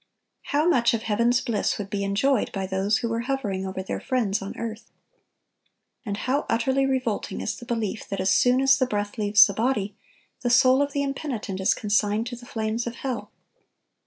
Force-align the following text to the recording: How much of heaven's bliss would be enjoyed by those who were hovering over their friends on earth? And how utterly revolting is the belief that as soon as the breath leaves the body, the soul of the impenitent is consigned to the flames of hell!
How 0.45 0.67
much 0.67 0.95
of 0.95 1.03
heaven's 1.03 1.41
bliss 1.41 1.77
would 1.77 1.91
be 1.91 2.03
enjoyed 2.03 2.51
by 2.51 2.65
those 2.65 2.97
who 2.97 3.07
were 3.09 3.19
hovering 3.29 3.67
over 3.67 3.83
their 3.83 3.99
friends 3.99 4.41
on 4.41 4.57
earth? 4.57 4.89
And 6.03 6.17
how 6.17 6.47
utterly 6.49 6.87
revolting 6.87 7.39
is 7.39 7.55
the 7.55 7.67
belief 7.67 8.09
that 8.09 8.19
as 8.19 8.31
soon 8.33 8.61
as 8.61 8.79
the 8.79 8.87
breath 8.87 9.19
leaves 9.19 9.45
the 9.45 9.53
body, 9.53 9.95
the 10.41 10.49
soul 10.49 10.81
of 10.81 10.93
the 10.93 11.03
impenitent 11.03 11.59
is 11.59 11.75
consigned 11.75 12.25
to 12.29 12.35
the 12.35 12.47
flames 12.47 12.87
of 12.87 12.95
hell! 12.95 13.29